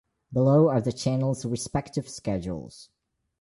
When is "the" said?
0.81-0.93